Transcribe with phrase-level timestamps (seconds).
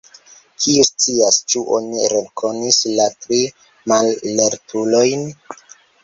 [0.63, 3.41] Kiu scias, ĉu oni rekonis la tri
[3.93, 5.27] mallertulojn?